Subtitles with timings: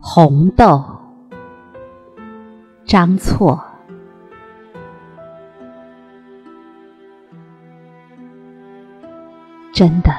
[0.00, 0.82] 红豆，
[2.84, 3.62] 张错。
[9.72, 10.12] 真的，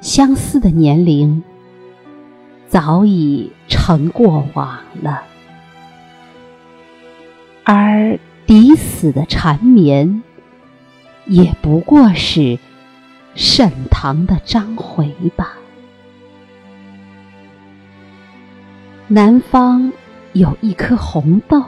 [0.00, 1.42] 相思的年龄
[2.66, 5.22] 早已成过往了，
[7.64, 10.22] 而抵死的缠绵，
[11.26, 12.58] 也不过是
[13.34, 15.57] 沈唐的章回吧。
[19.10, 19.90] 南方
[20.34, 21.64] 有一颗红豆，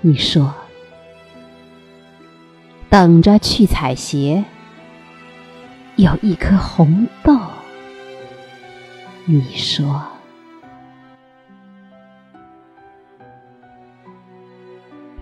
[0.00, 0.54] 你说，
[2.88, 4.44] 等着去采撷。
[5.96, 7.36] 有一颗红豆，
[9.24, 10.04] 你说，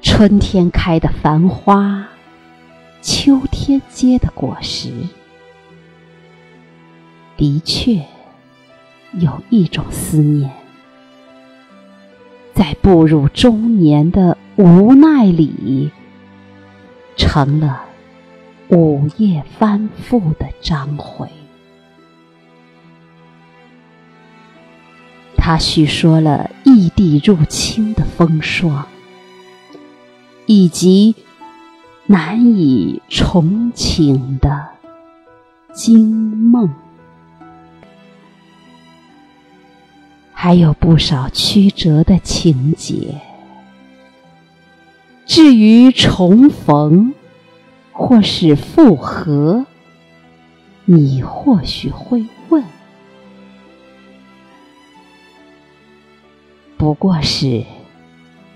[0.02, 2.06] 春天开的繁花，
[3.00, 4.92] 秋天结的果实，
[7.38, 8.04] 的确
[9.12, 10.61] 有一种思念。
[12.54, 15.90] 在步入中年的无奈里，
[17.16, 17.84] 成了
[18.68, 21.28] 午夜翻覆的章回。
[25.36, 28.86] 他叙说了异地入侵的风霜，
[30.46, 31.16] 以及
[32.06, 34.68] 难以重启的
[35.72, 36.70] 惊梦。
[40.44, 43.20] 还有不少曲折的情节。
[45.24, 47.14] 至于重逢
[47.92, 49.64] 或是复合，
[50.84, 52.64] 你或许会问：
[56.76, 57.64] 不过是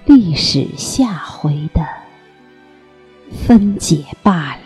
[0.07, 1.87] 历史下回的
[3.31, 4.57] 分解罢